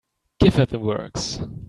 [0.39, 1.39] Give her the works.